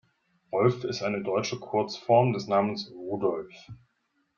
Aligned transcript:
Rolf 0.51 0.83
ist 0.83 1.03
eine 1.03 1.21
deutsche 1.21 1.59
Kurzform 1.59 2.33
des 2.33 2.47
Namens 2.47 2.89
Rudolf. 2.89 3.53